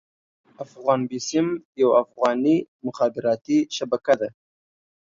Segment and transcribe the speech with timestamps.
[0.65, 1.47] افغان بيسيم
[1.81, 2.57] يوه افغاني
[2.87, 4.29] مخابراتي شبکه ده.